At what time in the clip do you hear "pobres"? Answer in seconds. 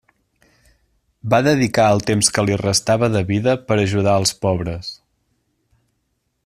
4.47-4.93